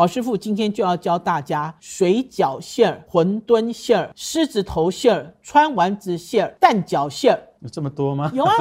[0.00, 7.38] 宝师傅今天就要教大家水饺馅儿、馄饨馅儿、狮子头馅儿、川丸子馅儿、蛋饺馅儿。
[7.60, 8.32] 有这么多吗？
[8.34, 8.54] 有啊。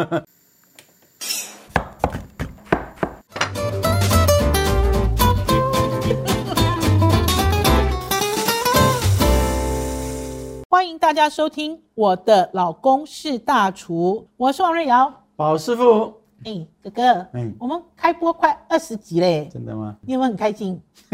[10.70, 15.24] 欢迎大家收听我的老公是大厨，我是王瑞瑶。
[15.38, 19.96] 宝师傅，哎，哥哥，嗯我们开播快二十集嘞，真的吗？
[20.02, 20.80] 你有没有很开心？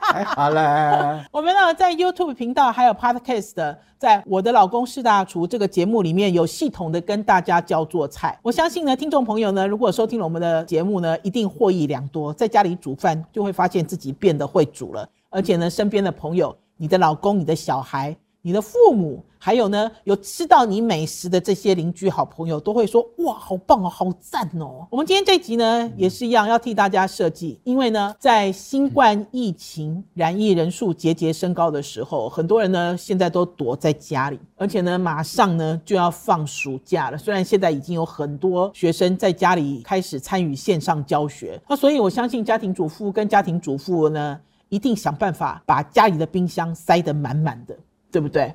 [0.00, 1.24] 还好了。
[1.32, 8.38] 我们呢在 YouTube 频道还有 Podcast 的，在我的老公是大厨这个节目里面有系统的跟大家教做菜。
[8.42, 18.14] 我相信呢，听众朋友呢，如果收听了我们的节目呢，一定获益良多，在家里煮饭就会发现自己变得会煮了，而且呢，身边的朋友、你的老公、你的小孩。
[18.44, 24.84] 你的父母，还有呢，有吃到你美食的这些邻居好朋友，都会说：哇，好棒哦，好赞哦！
[24.90, 37.16] 我们今天这集呢，也是一样要替大家设计，因为呢，在新冠疫情染疫人数节节升高的时候，很多人呢现在都躲在家里，而且呢，马上呢就要放暑假了。
[37.16, 47.76] 虽然现在已经有很多学生在家里开始参与线上教学，那所以我相信家庭主妇跟家庭主妇呢，一定想办法把家里的冰箱塞得满满的。
[48.12, 48.54] 对不对？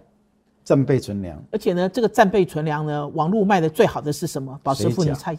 [0.64, 4.60] 战备存粮，而且呢，这个战备存粮呢，网络卖的最好的是什么？
[4.62, 5.38] 宝师傅，你猜，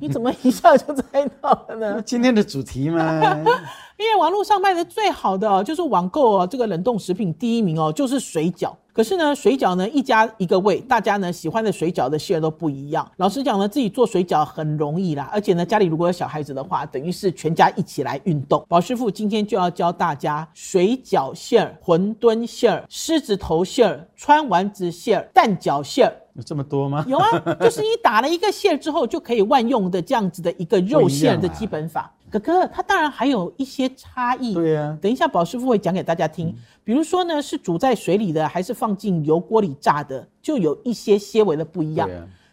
[0.00, 2.02] 你怎么一下就猜到了呢？
[2.06, 3.20] 今天的主题嘛，
[3.98, 8.72] 因为网络上卖的最好的哦，就是网购哦，这个冷冻食品第一名哦，就是水饺。
[8.92, 13.08] 可是呢，水饺呢一家一个味，大家呢喜欢的水饺的馅都不一样。
[13.16, 18.64] 老实讲呢，自己做水饺很容易啦，而且呢，家里如果有小孩子的话，等于是全家一起来运动。
[18.68, 26.12] 宝师傅今天就要教大家水饺馅儿、馄饨馅儿、狮子头馅儿、川丸子馅儿、蛋饺馅儿。
[26.34, 27.04] 有这么多吗？
[27.08, 32.12] 有啊，就是你打了一个馅之后，就可以万用的这样子的一个肉馅的基本法。
[32.30, 34.54] 哥哥，它当然还有一些差异。
[34.54, 36.54] 对呀等一下宝师傅会讲给大家听。
[36.84, 42.08] 比如说呢，是煮在水里的，还是放进油锅里炸的，就有一些些微的不一样。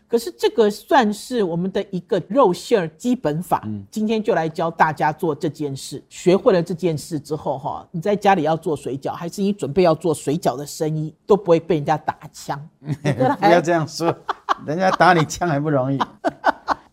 [0.10, 6.02] 可是这个算是我们的一个肉馅儿基本法，嗯今天就来教大家做这件事。
[6.08, 12.58] 学会了这件事之后，哈，你在家里要做水饺，还是你准备要做水饺的生意，都不会被人家打枪。
[12.80, 14.16] 不要这样说，
[14.66, 16.00] 人家打你枪还不容易。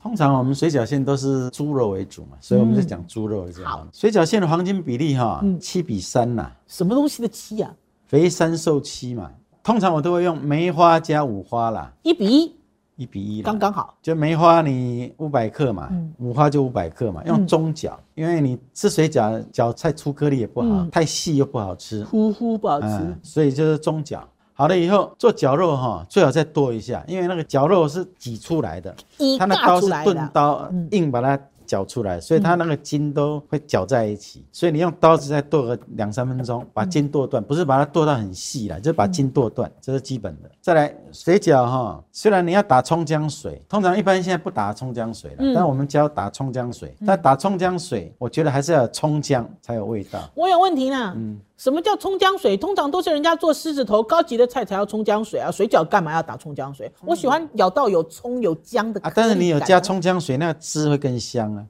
[0.04, 3.88] 通常我们水饺馅都是猪肉为主嘛，所以我们就讲猪肉这样。
[3.90, 7.74] 水饺馅的黄金比例哈，七比三呐，什么东西的七呀？
[8.06, 9.30] 肥三瘦七嘛。
[9.62, 12.54] 通常我都会用梅花加五花啦，一比一，
[12.96, 13.94] 一比一啦刚刚好。
[14.02, 15.88] 就梅花你五百克嘛，
[16.18, 22.88] 五花就五百克嘛，用中搅，因为你吃水饺饺太粗颗粒也不好，太细又不好吃，糊糊不好吃。
[22.88, 24.22] 嗯，所以就是中搅。
[24.56, 31.36] 好了以后做绞肉哈，最好再剁一下，因为那个绞肉是挤出来的，一它那刀是钝刀，硬把它
[31.74, 34.44] 绞出来，所以它那个筋都会搅在一起。
[34.52, 40.48] 所以你用刀子再剁个两三分钟，把筋剁断，不是把它剁到很细了，就是把筋剁断，这是基本的。
[40.60, 46.94] 再来水饺哈，虽然你要打葱姜水，通常一般现在不打葱姜水了，但我们教打葱姜水。
[47.04, 50.20] 但打葱姜水，我觉得还是要葱姜才有味道。
[50.36, 51.12] 我有问题呢。
[51.16, 52.56] 嗯什么叫葱姜水？
[52.56, 56.92] 通常都是人家做狮子头高级的菜才要葱姜水啊，水饺干嘛要打葱姜水？
[57.06, 61.63] 我喜欢咬到有葱有姜的啊，但是你有加葱葱姜水，那个汁会更香啊，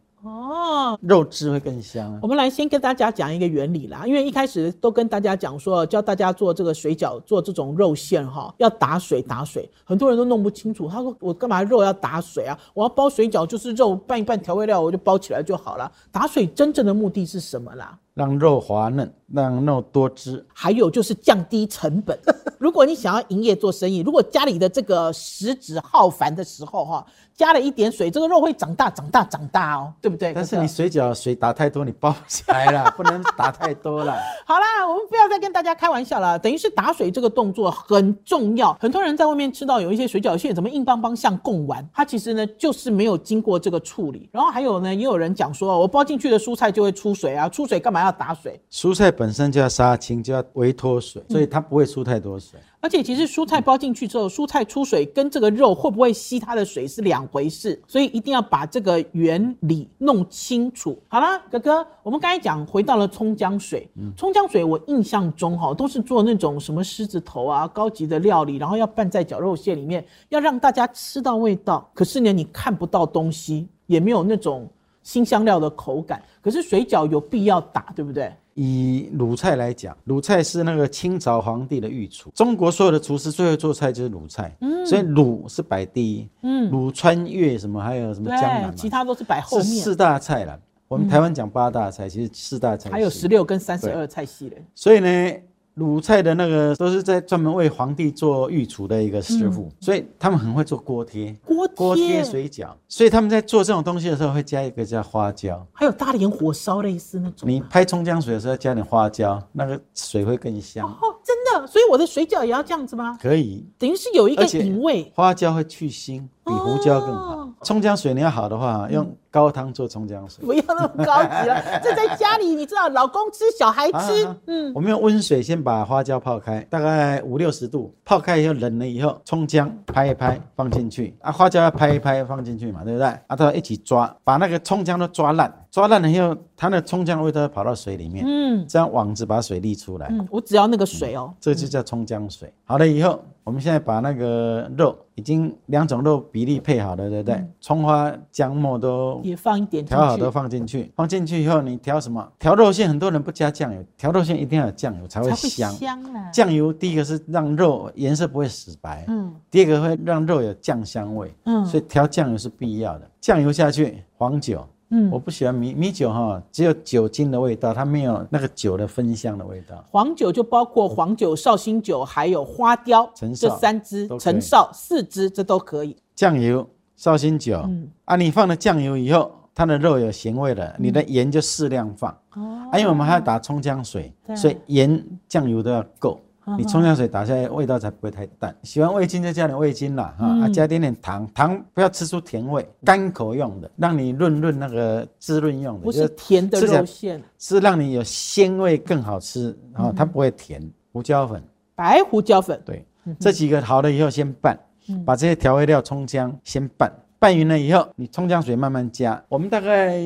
[0.55, 0.99] 哦。
[1.03, 2.19] 肉汁会更香啊。
[2.23, 10.89] 我们来先跟大家讲一个原理啦，因为一开始都跟大家讲说，教大家做这个水饺，做这种肉馅哈，要打水打水，很多人都弄不清楚。
[10.89, 12.59] 他说我干嘛肉要打水啊？
[12.73, 15.91] 我要包水饺就是肉拌一拌调味料，我就包起来就好了。
[16.13, 17.99] 打水真正的目的是什么啦？
[18.15, 20.45] 让肉滑嫩，让肉多汁。
[20.53, 22.17] 还有就是降低成本。
[22.59, 30.32] 如果你想要营业做生意，如果家里的这个食指耗烦的时候哈，加了一点水，这个肉会长大、长大、长大哦，对不对？
[30.32, 34.16] 但是你水饺水打太多，你包不起来了，不能打太多了。
[34.47, 36.38] 好啦，我们不要再跟大家开玩笑了。
[36.38, 38.72] 等于是打水这个动作很重要。
[38.81, 44.28] 很多人在外面吃到有一些水饺馅怎么硬邦邦像贡丸，它其实呢就是没有经过这个处理。
[44.32, 48.61] 然后还有呢，也有人讲说，我包进去的蔬菜就会出水啊，出水干嘛要打水？
[48.71, 52.59] 蔬菜本身就要杀青，就要微脱水，所以它不会出太多水。
[52.81, 60.99] 而且其实蔬菜包进去之后，蔬菜出水跟这个肉会不会吸它的水是两回事，所以一定要把这个原理弄清楚。
[61.09, 71.91] 好啦，哥哥，我们刚才讲回到了葱姜水，葱姜水我印象中哈都是做那种什么狮子头啊高级的料理，然后要拌在绞肉馅里面，要让大家吃到味道。
[71.95, 74.69] 可是呢，你看不到东西，也没有那种
[75.03, 76.23] 新香料的口感。
[76.43, 78.33] 可是水饺有必要打，对不对？
[78.55, 84.56] 以鲁菜来讲，鲁菜是那个清朝皇帝的御厨，中国所有的厨师最会做菜就是鲁菜，
[84.87, 86.29] 所以鲁是摆第一。
[86.43, 89.67] 嗯，鲁川粤什么还有什么江南嘛，其他都是摆后面。
[89.67, 90.59] 是四大菜了。
[90.87, 94.57] 我我们台湾讲八大菜，其实四大菜还有十六跟三十二菜系的。
[94.77, 95.33] 所以呢，
[95.75, 101.37] 鲁菜的那个都是在专门为皇帝做御厨的一个师傅，所以他们很会做锅贴。
[101.44, 105.67] 锅锅贴贴，水饺，所以他们在做这种东西的时候会加一个叫花椒。
[105.73, 107.49] 还有大连火烧类似那种。
[107.49, 110.88] 你拍葱姜水的时候加点花椒，那个水会更香。
[110.88, 113.19] 哦，真的，所以我的水饺也要这样子吗？
[113.21, 115.11] 可以，等于是有一个而且引味。
[115.15, 117.35] 花椒会去腥，比胡椒更好。
[117.37, 120.47] 哦葱姜水你要好的话，用高汤做葱姜水。
[120.47, 133.09] 不要那么高级了， 这在家里你知道，老公吃，小孩吃啊，嗯，我们用温水先把花椒泡开，大概五六十度，泡开以后冷了以后，葱姜拍一拍放进去，啊，花椒要拍一拍放进去嘛，对不对？
[133.27, 142.53] 啊，都要一起抓，把那个葱姜都抓烂，抓烂了以后，它那葱姜味道要跑到水里面，嗯这样网子把水沥出来，嗯，我只要那个水哦，这就叫葱姜水。
[142.65, 147.45] 好了以后，我们现在把那个肉已经两种肉比例配好了，对不对？
[147.61, 152.26] 葱花、姜末都也放一点进调好都，放进去，放进去以后，你调什么？
[152.38, 155.73] 调肉馅，很多人不加酱油，调肉馅一定要有酱油才会香。
[155.73, 156.31] 香啊。
[156.31, 163.11] 酱油第一个是让肉颜色不会死白，嗯第二个会让肉有酱香味，嗯所以调酱油是必要的。
[163.21, 169.82] 酱油下去，黄酒，嗯我嗯，不喜欢米米酒哈，只有酒精的味道，它没有那个酒的芬香的味道。
[169.91, 175.97] 黄酒就包括黄酒、绍兴酒，还有花雕这陈绍三支陈绍四支，这都可以。
[176.15, 176.65] 酱油、
[176.96, 177.88] 绍兴酒，嗯。
[178.05, 182.11] 啊，你放了酱油以后，它的肉有咸味了，你的盐就适量放。
[182.35, 182.69] 哦。
[182.73, 186.20] 啊，因为我们还要打葱姜水，所以盐、酱油都要够。
[186.20, 186.25] 嗯
[186.58, 188.55] 你葱姜水打下来，味道才不会太淡。
[188.64, 190.43] 喜欢味精就加点味精啦，哈、嗯。
[190.43, 200.62] 啊，加点点糖，糖不要吃出甜味，干口用的，让你润润那个滋润用的，不就是甜的肉馅，是让你有鲜味更好吃，啊、嗯它不会甜。
[200.93, 201.43] 胡椒粉，
[201.75, 202.87] 白胡椒粉，对，
[203.19, 204.55] 这几个好了以后先拌，
[204.89, 206.93] 嗯把这些调味料、葱姜先拌。
[207.17, 209.23] 拌匀了以后，你葱姜水慢慢加。
[209.31, 209.99] 我们大概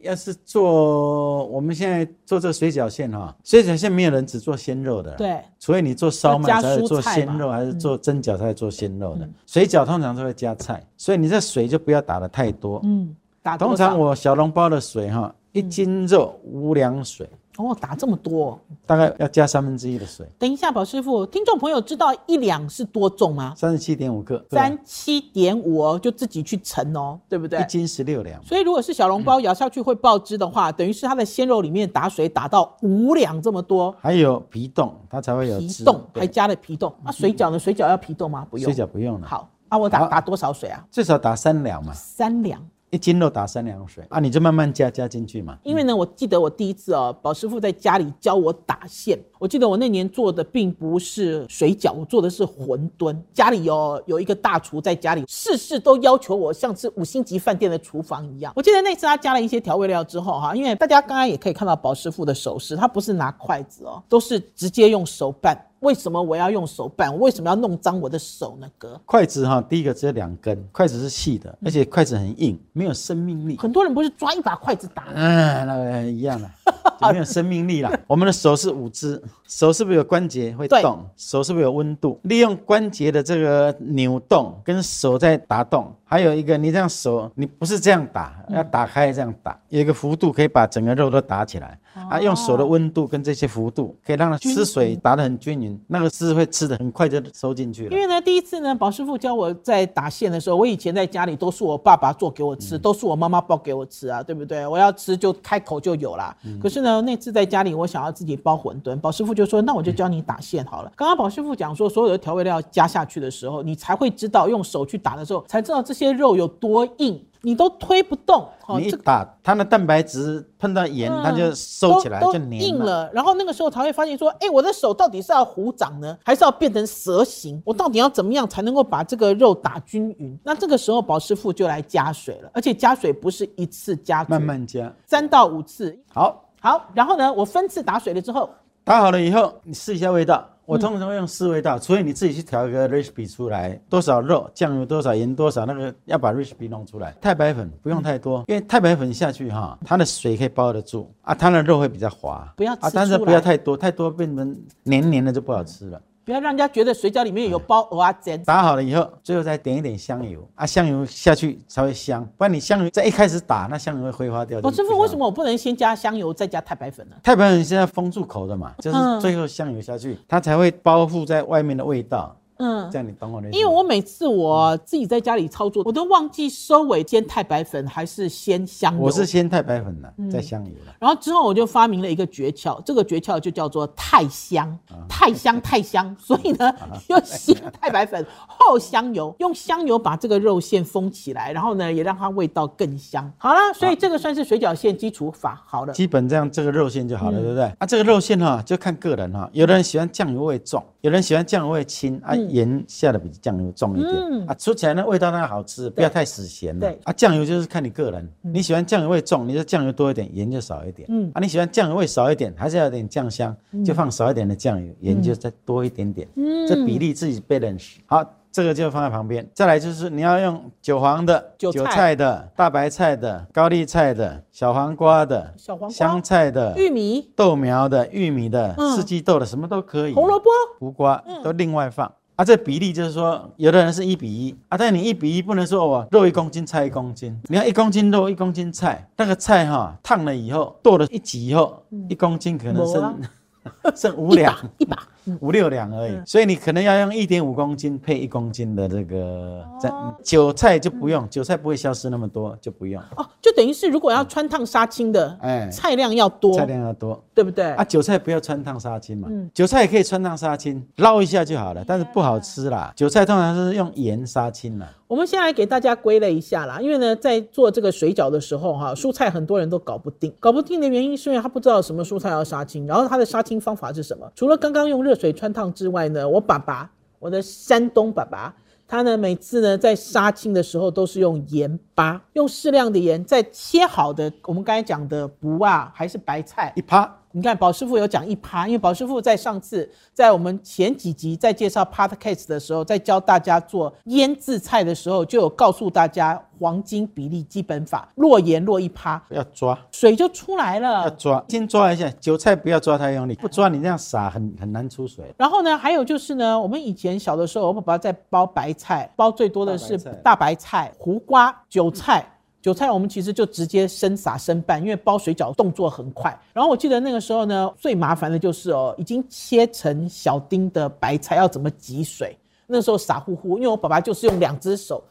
[0.00, 9.28] 要是做，我们现在做这个水饺馅哈，水饺馅没有人只做鲜肉的，，对，除非你做烧麦要加才会做鲜肉，还是做蒸饺才会做鲜肉的。
[9.46, 12.80] 水饺通常都会加菜，所以你这水就不要打的太多。
[12.84, 23.52] 嗯，打通常我小笼包的水哈，一斤肉五两水，哦打这么多，大概要加三分之一的水，等一下，宝师傅，听众朋友知道一两是多重吗？
[23.54, 27.64] 三十七点五克，三七点五哦，就自己去称哦，对不对一？
[27.64, 28.42] 斤十六两。
[28.42, 36.90] 所以如果是小笼包咬下去会爆汁的话，等于是它的鲜肉里面打水打到五两这么多，还有皮冻，它才会有皮冻还加了皮冻。
[37.04, 37.58] 啊，水饺呢？
[37.58, 38.46] 水饺要皮冻吗？
[38.50, 38.72] 不用。
[38.72, 40.82] 水饺不用了，好啊，我打打多少水啊？
[40.90, 42.66] 最少打三两嘛，三两。
[42.92, 45.56] 一斤肉打三两水啊，你就慢慢加加进去嘛。
[45.62, 49.18] 因为呢，我记得我第一次哦，宝师傅在家里教我打馅。
[49.38, 53.16] 我记得我那年做的并不是水饺，我做的是馄饨。
[53.32, 58.52] 家里有有一个大厨在家里，事事都要求我像是五星级饭店的厨房一样。
[58.54, 65.58] 我记得那次他加了一些调味料之后哈，因为大家刚刚也可以看到宝师傅的手势，他不是拿筷子哦，都是直接用手拌。
[65.82, 67.12] 为什么我要用手办？
[67.12, 68.68] 我为什么要弄脏我的手呢？
[68.78, 73.56] 哥，筷子哈，第一个只有两根，筷子是细的，而且筷子很硬，没有生命力。
[73.58, 75.06] 很多人不是抓一把筷子打？
[75.12, 76.48] 嗯，那个一样的，
[77.00, 77.92] 就没有生命力啦。
[78.06, 81.04] 我们的手是五只，手是不是有关节会对动？
[81.16, 82.18] 手是不是有温度？
[82.22, 91.78] 利用关节的这个扭动跟手在打动，还有一个你这样手，你不是这样打，要打开这样打，有一个幅度可以把整个肉都打起来。
[92.08, 97.98] 啊，用手的温度跟这些幅度，可以让它吃水打得很均匀，那个汁会吃的很快就收进去了因。
[97.98, 104.66] 为呢，第一次呢，宝师傅教我在打馅的时候，我以前在家里都是我爸爸做给我吃，都是我妈妈包给我吃啊，对不对？
[104.66, 106.34] 我要吃就开口就有啦。
[106.62, 118.48] 可是呢，那次在家里，我想要自己包馄饨，宝师傅就说：“那我就教你打馅好了。”刚刚宝师傅讲说，所有的调味料加下去的时候，你才会知道用手去打的时候，才知道这些肉有多硬，你都推不动。
[118.66, 122.68] 哦你一打，它的蛋白质碰到盐，它就收起来都就黏了。
[122.68, 123.10] 硬了。
[123.12, 127.60] 然后那个时候才会发现说，哎，我的手到底是要虎掌呢，还是要变成蛇形？
[127.66, 130.38] 我到底要怎么样才能够把这个肉打均匀？
[130.42, 134.90] 那这个时候宝师傅就来加水了，而且加水不是一次加，慢慢加。
[135.06, 135.98] 三到五次。
[136.14, 138.48] 好，好，然后呢，我分次打水了之后，
[138.84, 140.48] 打好了以后，你试一下味道。
[140.64, 147.14] 我通常会用四味道，除非你自己去调一个 recipe 出来，多少肉、酱油多少、盐多少，那个要把 recipe 弄出来。
[147.20, 152.52] 太白粉不用太多，因为太白粉下去哈，它的水可以包得住啊，它的肉会比较滑。
[152.56, 156.00] 不要吃啊，但是不要太多，太多变成黏黏的就不好吃了。
[156.24, 158.44] 不要让人家觉得水饺里面有包蚵仔煎。
[158.44, 164.60] 打好了以后，最后再点一点香油啊，香油下去才会香，不然你香油在一开始打，那香油会挥发掉。
[164.62, 167.16] 我师傅，为什么我不能先加香油再加太白粉呢？
[167.22, 173.58] 太白粉现在封住口的嘛，就是嗯最后香油下去，它才会包覆在外面的味道，嗯这，样你懂我的意思？
[173.58, 179.00] 因为我每次我自己在家里操作，我都忘记收尾煎太白粉还是先香油。
[179.00, 180.94] 我是先太白粉了，嗯再香油了。
[180.98, 186.14] 然后之后我就发明了一个诀窍，这个诀窍就叫做太香，啊太香 太香。
[186.18, 186.72] 所以呢，
[187.08, 193.30] 用先太白粉后香油，用香油把这个肉馅封起来，然后呢也让它味道更香。
[193.38, 195.62] 好了，所以这个算是水饺馅基础法。
[195.66, 197.64] 好了，基本这样这个肉馅就好嗯了，对不对？
[197.78, 204.30] 啊，这个肉馅哈就看个人哈，有的人喜欢酱油味重，有人喜欢酱油味轻啊，盐下的比酱油重一嗯。
[204.30, 206.98] 点啊，吃起来呢味道那好吃，不要太死咸了对。
[207.04, 211.06] 啊，酱油就是看你个人，你喜欢酱油味重，你就酱油多一点，盐就少一点。
[211.10, 211.30] 嗯。
[211.34, 216.28] 啊，你喜欢酱油味少一点，还是要有点酱香，就放少一点的酱油，盐就再多一点点。
[216.36, 216.66] 嗯。
[216.66, 218.24] 这比例自己 balance 好。
[218.54, 221.84] 这个就放在旁边，再来就是你要用韭黄的、韭菜。
[221.86, 225.96] 菜的、大白菜的、高丽菜的、小黄瓜的、小黄瓜？
[225.96, 228.94] 香菜的、玉米、豆苗的、玉米的、嗯。
[228.94, 230.12] 四季豆的，什么都可以。
[230.12, 232.12] 红萝卜，胡瓜都另外放。
[232.42, 237.40] 啊，这比例就是说，有的人是一比一啊，但你一比一不能说我肉一公斤，菜一公斤。
[237.44, 243.20] 你看一公斤肉，一公斤菜，那个菜哈烫了以后，剁了一级以后，一公斤可能剩
[243.94, 244.98] 剩五两、一把，
[245.40, 246.20] 五六两而已。
[246.24, 249.88] 所以你可能要用一点五公斤配一公斤的这个这
[250.22, 253.02] 韭菜就不用，韭菜不会消失那么多，就不用。
[253.16, 257.22] 哦，就等于是如果要穿烫杀青的，哎菜量要多，菜量要多。
[257.34, 257.64] 对不对？
[257.72, 262.92] 啊，韭菜不要穿烫杀青嘛，嗯韭菜也可以穿烫杀青，捞一下就好了，但是不好吃啦。
[262.94, 274.30] 韭菜通常是用盐杀青啦，我们先来给大家归类一下啦，因为呢，在做这个水饺的时候，哈，蔬菜很多人都搞不定，搞不定的原因是因为他不知道什么蔬菜要杀青，然后他的杀青方法是什么？
[274.34, 278.54] 除了刚刚用热水穿烫之外呢，我爸爸，我的山东爸爸。
[278.88, 301.04] 他呢，每次呢在杀青的时候都是用盐巴，用适量的盐，在切好的我们刚才讲的不啊还是白菜一趴你看，宝师傅有讲一趴，因为宝师傅在上次在我们前几集在介绍 podcast 的时候，在教大家做腌制菜的时候，就有告诉大家黄金比例基本法，落盐落一趴，要抓，水就出来了。
[301.04, 305.24] 要抓，先抓一下，韭菜不要抓太用力，不抓你这样撒很很难出水。
[305.38, 312.26] 然后呢，还有就是呢，我们以前小的时候，我爸爸在包白菜，包最多的是大白菜大白菜、胡瓜、韭菜。
[312.62, 316.34] 韭菜我们其实就直接生撒生拌，因为包水饺动作很快。
[316.52, 322.38] 然后我记得那个时候呢，最麻烦的就是哦，已经切成小丁的白菜要怎么挤水？
[322.68, 325.02] 那时候傻乎乎，因为我爸爸就是用两只手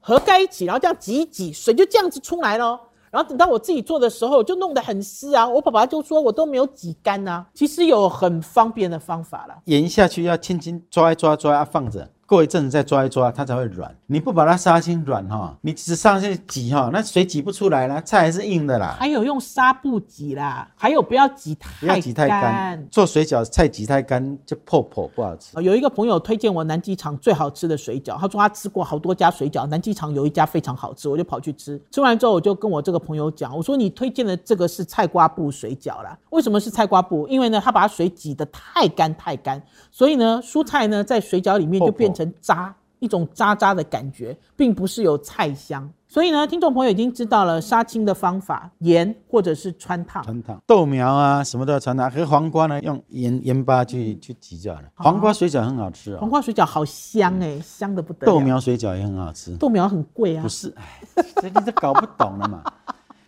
[0.00, 2.78] 合在一起，然后这样挤一挤，水就这样子出来了。
[3.08, 5.48] 然后等到我自己做的时候，就弄得很湿啊。
[5.48, 9.56] 我爸爸就说我都没有挤干呐、其实有很方便的方法啦。
[9.66, 13.94] 盐下去要轻轻抓一抓抓，要放着，过一阵子再抓一抓，它才会软。
[14.06, 18.96] 你不把它杀青软哈，你只上去挤哈，那水挤不出来了，菜还是硬的啦。
[18.98, 25.56] 还有用纱布挤啦，还有不要挤太不要挤太干，做水饺菜挤太干就破破不好吃。
[25.56, 31.80] 呃有一个朋友推荐我南机场最好吃的水饺，他说他吃过好多家水饺，南机场有一家非常好吃，我就跑去吃。
[31.92, 36.18] 吃完之后，我就跟我这个朋友讲，我说你推荐的这个是菜瓜布水饺啦。
[36.30, 37.26] 为什么是菜瓜布？
[37.28, 45.88] 因为呢，他把水挤得太干太干，所以呢，蔬菜呢在水饺里面就变成渣，一种渣渣的感觉，并不是有菜香。
[46.08, 50.22] 所以呢，听众朋友已经知道了杀青的方法，盐或者是穿烫。
[50.22, 52.10] 穿烫豆苗啊，什么都要穿烫。
[52.10, 54.88] 和黄瓜呢，用盐盐巴去去挤就好了。
[54.94, 58.32] 黄瓜水饺很好吃哦，黄瓜水饺好香哎、香的不得了。
[58.32, 59.54] 豆苗水饺也很好吃。
[59.56, 61.02] 豆苗很贵啊不，是，哎，
[61.42, 62.62] 这你这搞不懂了嘛？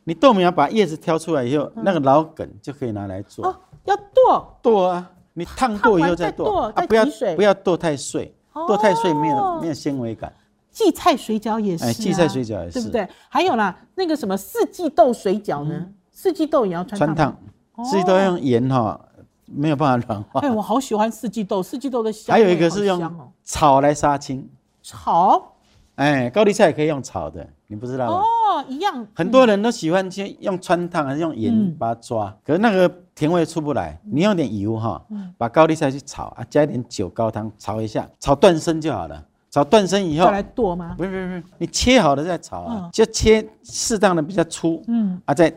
[0.04, 4.59] 你豆苗把叶子挑出来以后，那个老梗就可以拿来做哦，要剁。
[4.62, 5.11] 剁啊。
[5.35, 7.04] 你烫过以后再剁啊，不要
[7.37, 10.33] 不要剁太碎，剁太碎没有哦没有纤维感。
[10.71, 13.09] 荠菜水饺也是、啊，哎荠菜水饺也是对不对？
[13.28, 15.87] 还有啦，那个什么四季豆水饺呢？
[16.12, 17.37] 四季豆也要穿穿烫
[17.85, 19.00] 四季豆要用盐哈，
[19.47, 20.50] 没有办法软化哎，。
[20.50, 24.49] 我好喜欢四季豆，四季豆的香还味有一个是用炒来杀青，
[24.83, 25.52] 炒
[25.97, 28.23] 哎，高丽菜也可以用炒的，你不知道吗？
[28.23, 29.07] 哦，一样。
[29.14, 33.98] 很多人都喜欢先用穿烫还是用盐嗯把它抓，可是那个甜味出不来。
[34.04, 35.04] 你用点油哈，
[35.37, 39.25] 把高丽菜去炒啊，加一点酒高汤炒一下，炒断生就好了。
[39.50, 40.94] 炒断生以后再，来剁吗？
[40.96, 45.50] 不是不是不是，你切好了再炒啊嗯，就切适当的比较粗嗯，啊，再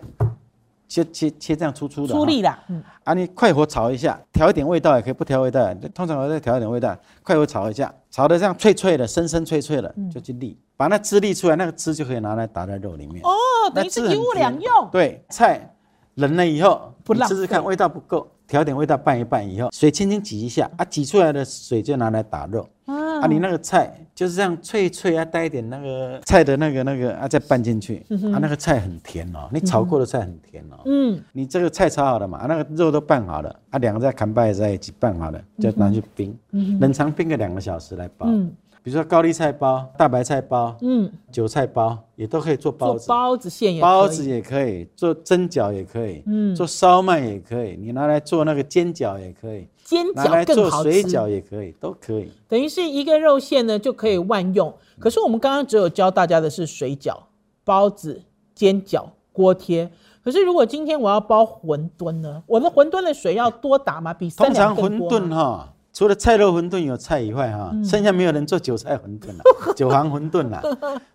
[0.88, 2.58] 切切切这样粗粗的哈，出力啦。
[2.70, 13.22] 嗯，啊，你快火炒一下，调一点味道也可以，不调味道，通常我再调一点味道，快火炒一下，炒的这样脆脆的，生生脆脆的，就去沥，把那汁沥出来，那个汁就可以拿来打在肉里面。
[13.24, 13.30] 哦，
[13.76, 14.90] 等于是一物两用。
[14.92, 15.76] 对，菜
[16.16, 23.12] 冷了以后，不试试看味道不够，调点味道拌一拌以后，水轻轻挤一下，啊，挤出来的水就拿来打肉，啊。
[23.22, 28.04] 啊，你那个菜就是这样脆脆啊，带一点那个菜的那个那个啊，再拌进去、
[28.34, 30.82] 啊，那个菜很甜哦，你炒过的菜很甜哦。
[30.86, 36.36] 嗯，你这个菜炒好了嘛，啊那个肉都拌好了，啊，两个再砍掰在一起拌好了，就拿去冰，
[36.80, 38.26] 冷藏冰个两个小时来包。
[38.28, 38.52] 嗯
[38.84, 43.08] 比如说高丽菜包、大白菜包、嗯，韭菜包，也都可以做包做子。
[43.08, 51.10] 包子馅也可以包子也可以做蒸饺，也可以，嗯做烧麦也可以，你拿来做那个煎饺也可以，煎饺更好做水吃。
[51.10, 52.32] 饺也可以，都可以。
[52.48, 54.74] 等于是一个肉馅呢就可以万用。
[55.00, 57.16] 可是我们刚刚只有教大家的是水饺、
[57.64, 58.24] 包子、
[58.56, 59.92] 煎饺、锅贴。
[60.24, 62.44] 可是如果今天我要包馄饨呢？
[62.46, 64.14] 我的馄饨的水要多打吗？
[64.14, 69.44] 比三通常馄饨哈，除了菜肉馄饨有菜以外哈，嗯剩下没有人做韭菜馄饨了，
[69.78, 70.60] 韭黄馄饨啦。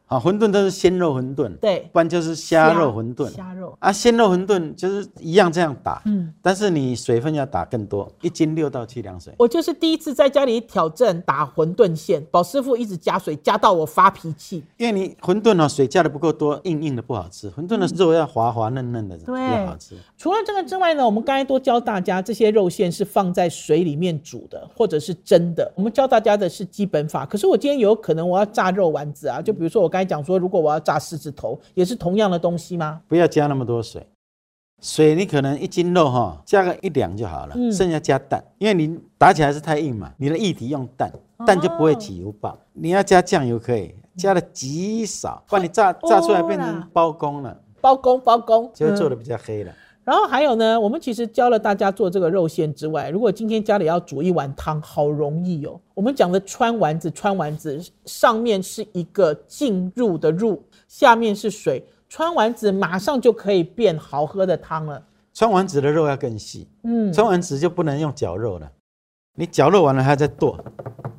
[0.08, 3.28] 好，馄饨都是鲜肉馄饨，对不然就是虾肉馄饨。
[3.28, 9.34] 虾肉，啊，鲜肉馄饨就是一样这样打，嗯，但是你水分要打更多，一斤六到七两水。
[9.36, 14.62] 我就是第一次在家里挑战打馄饨馅，宝师傅一直加水，加到我发脾气。
[14.76, 17.50] 因为你馄饨哦，水加的不够多，硬硬的不好吃。
[17.50, 19.96] 馄饨的肉要滑滑嫩嫩的，比对较好吃。
[20.16, 25.72] 除了这个之外呢，我们刚才都教大家这些肉馅是放在水里面煮的，或者是蒸的。
[25.74, 27.26] 我们教大家的是基本法。
[27.26, 33.00] 可是我今天有可能我要炸肉丸子啊，就比如说我刚才讲说，如果我要炸狮子头，也是同样的东西吗？
[33.08, 34.06] 不要加那么多水，
[34.82, 37.72] 水你可能一斤肉哈、加个一两就好了，嗯。
[37.72, 41.10] 剩下加蛋，因为你打起来是太硬嘛，你的液体用蛋，
[41.46, 42.58] 蛋就不会起油爆。
[42.74, 49.72] 你要加酱油可以，加的极少，不然你炸炸出来变成包公了，包公，包公，嗯就会做的比较黑了。
[50.06, 55.80] 然后还有呢，我们其实教了大家做这个肉馅之外，如果今天家里要煮一碗汤，好容易哦。
[55.94, 65.02] 我们讲的川丸子，川丸子上面是一个进入的入，下面是水，川丸子马上就可以变好喝的汤了。
[65.34, 68.70] 川丸子的肉要更细，嗯，川丸子就不能用绞肉了，
[69.36, 70.58] 你绞肉完了还要再剁，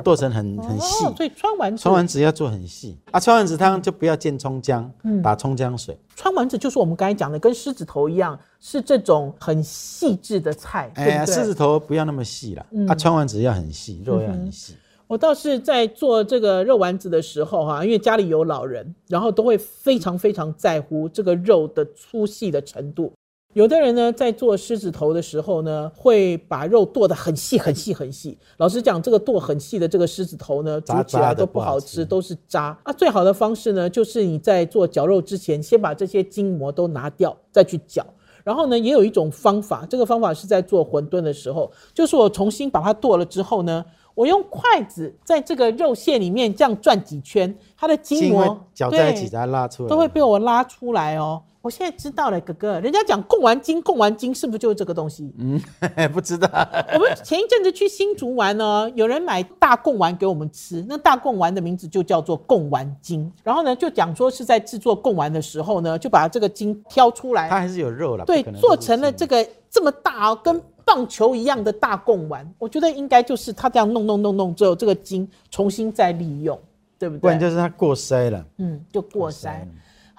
[0.03, 1.05] 剁成很很细。
[1.05, 5.97] 哦所以川丸子，川丸子要做很细啊，川丸子汤就不要见葱姜，嗯打葱姜水。
[6.15, 11.25] 川丸子就是我们刚才讲的，跟狮子头一样，是这种很细致的菜，哎？
[11.25, 14.75] 狮子头不要那么细了，嗯啊，川丸子要很细，肉要很细。
[15.05, 23.13] 我倒是在做这个肉丸子的时候哈、因为家里有老人，然后都会非常非常在乎这个肉的粗细的程度。
[23.57, 28.37] 有的人呢，在做狮子头的时候呢，会把肉剁得很细很细很细。
[28.57, 32.77] 老实讲，这个剁很细的这个狮子头呢，煮起来都不不好好吃，都是渣。
[32.83, 38.05] 啊，最好的方式呢，就是你在做绞肉之前，先把这些筋膜都拿掉，再去绞。
[38.43, 49.89] 然后呢，也有一种方法，这个方法是在做馄饨的时候，就是我重新把它剁了之后呢，我用筷子在这个肉馅里面这样转几圈，它的筋膜搅在一起，拉出来。
[49.89, 51.41] 都会被我拉出来哦。
[51.67, 55.33] 我现在知道了，哥哥，人家讲贡丸筋，贡丸筋是不是就是这个东西？
[55.37, 55.61] 嗯，
[56.13, 56.47] 不知道。
[56.93, 63.29] 我们前一阵子去新竹玩呢，有人买大贡丸给我们吃，那大贡丸的名字就叫做贡丸筋。
[63.43, 68.23] 然后呢，就讲说是在制作贡丸的时候呢，就把这个筋挑出来，它还是有肉了。
[68.23, 69.43] 对做成了这个。
[69.43, 72.49] 个这么大哦，跟棒球一样的大贡丸。
[72.57, 76.57] 我觉得应该就是他这样弄弄弄弄之后，这个筋重新再利用，
[76.97, 77.19] 对不对？
[77.19, 78.43] 不然就是它过筛了。
[78.57, 79.67] 嗯，就过筛了。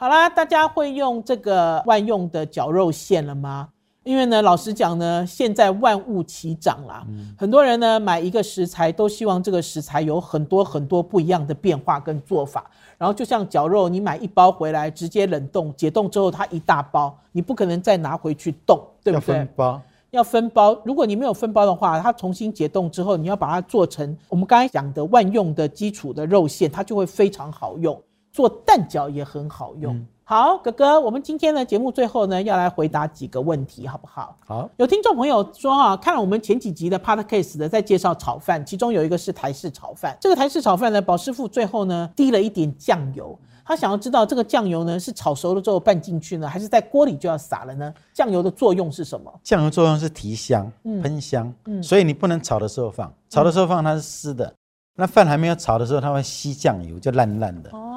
[0.01, 3.69] 好啦，大家会用这个万用的绞肉馅了吗？
[4.05, 7.05] 因为呢，老实讲呢，现在万物齐涨啦，
[7.37, 12.71] 很多人呢买一个食材都希望这个食材有很多很多不一样的变化跟做法。
[12.97, 19.35] 然后就像绞肉，你买一包回来直接冷冻解冻之后，它一大包，你不可能再拿回去冻，对要不对？
[19.35, 19.83] 分包。
[20.13, 28.01] 要分包，如果你没有分包的话，它重新解冻之后，你要把它做成我们刚才讲的万用的基础的肉馅，它就会非常好用。
[28.33, 30.07] 做蛋饺也很好用。
[30.25, 34.37] 好，哥哥，我们今天的节目最后呢，要来回答几个问题，好不好？
[34.47, 40.15] 好，有听众朋友说啊，看了我们前几集的 podcast 的在介绍炒饭，其中有一个是台式炒饭。
[40.21, 47.95] 这个台式炒饭呢，宝师傅最后呢滴了一点酱油，他想要知道这个酱油呢是炒熟了之后拌进去呢，还是在锅里就要撒了呢？
[48.13, 49.33] 酱油的作用是什么？
[49.43, 54.53] 酱油作用是提香、嗯喷香，嗯所以你不能炒的时候放，炒的时候放它是湿的，
[54.95, 57.71] 那饭还没有炒的时候，它会吸酱油，就烂烂的。
[57.71, 57.88] 哦，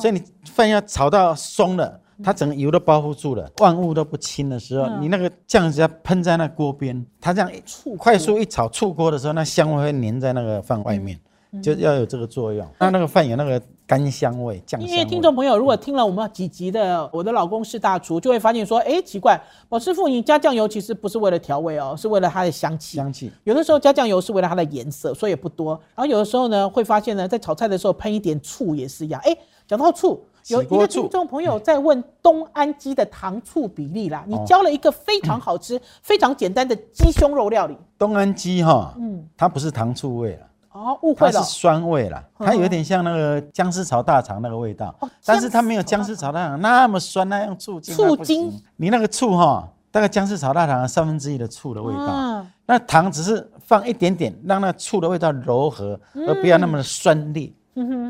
[0.00, 11.20] 所以你饭要炒到松了，它整个油都包覆住了，万物都不清的时候，嗯你那个酱汁要喷在那锅边，它这样一触快速一炒出锅的时候，那香味会粘在那个饭外面，
[11.62, 12.66] 就要有这个作用。
[12.78, 15.04] 那那个饭有那个干香味、酱因为。
[15.04, 22.96] 听众朋友如果听了我们几集的《我的老公是大厨》，就会发现说，哎，奇怪，宝师傅你加酱油其实不是为了调味哦，是为了它的香气。
[22.96, 25.72] 香气，有的时候加酱油是为了它的颜色，所以也不多。
[25.96, 29.20] 然后有的时候呢，会发现呢，在炒菜的时候喷一点醋也是一样。
[29.24, 29.36] 哎，
[29.70, 37.78] 讲到醋，有一个听众朋友在问东安鸡的糖醋比例啦，你哦教了一个非常好吃、 非常简单的鸡胸肉料理。
[37.96, 41.42] 东安鸡哈，嗯，它不是糖醋味了，哦，误它是会了。
[41.44, 42.46] 酸味啦，嗯。
[42.48, 46.60] 它有点像那个姜丝炒大肠那个味道，哦但是它没有姜姜丝炒大肠。
[46.60, 48.60] 那么酸，那样醋精醋精？
[48.74, 52.44] 你那个醋哈，大概姜丝炒大肠三分之一的醋的味道，啊。
[52.66, 57.52] 那糖只是放一点点，让那醋的味道柔和，而不要那么的酸烈。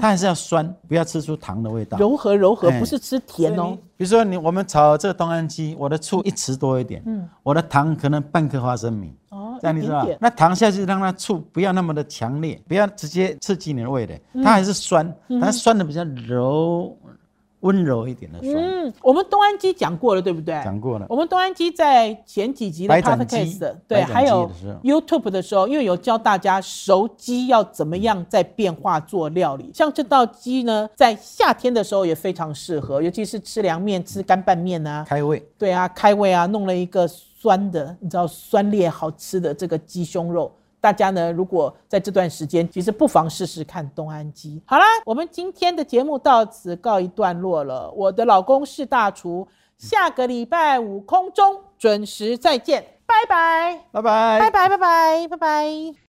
[0.00, 1.98] 它还是要酸，不要吃出糖的味道。
[1.98, 2.78] 嗯柔和柔和，哎。
[2.78, 3.76] 不是吃甜哦。
[3.96, 7.28] 比如说你我们炒这个东安鸡，我的醋一匙多一点，嗯。
[7.42, 16.96] 我的糖可能半颗花生米，哦，这样你知道那糖下去让它醋不要那么的强烈，不要直接刺激你的味蕾，它还是酸，但酸的比较柔，
[17.60, 18.54] 温柔一点的酸。
[18.54, 20.54] 嗯，我们东安鸡讲过了，对不对？
[20.64, 24.50] 讲过了我们东安鸡在前几集的 podcast，对，还有
[24.82, 29.70] YouTube 的时候，因为有教大家熟鸡要怎么样在变化做料理。
[29.74, 40.50] 像这道鸡呢，在夏天的时候也非常适合，尤其是吃凉面、吃干拌面啊，开胃，对啊，开胃啊，弄了一个酸的，你知道酸烈好吃的这个鸡胸肉。
[40.80, 44.62] 大家呢，如果在这段时间，其实不妨试试看东安鸡。
[44.66, 47.90] 好啦，我们今天的节目到此告一段落了。
[47.92, 56.09] 我的老公是大厨，下个礼拜五空中准时再见，拜拜，拜拜拜拜，拜拜，拜拜。